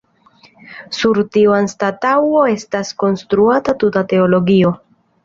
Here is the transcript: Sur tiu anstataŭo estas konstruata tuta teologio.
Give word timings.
Sur 0.99 1.19
tiu 1.35 1.53
anstataŭo 1.57 2.39
estas 2.53 2.89
konstruata 3.05 3.77
tuta 3.85 4.05
teologio. 4.15 4.73